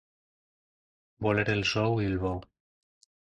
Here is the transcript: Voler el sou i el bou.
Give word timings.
Voler 1.25 1.45
el 1.55 1.61
sou 1.73 2.01
i 2.05 2.09
el 2.13 2.17
bou. 2.25 2.41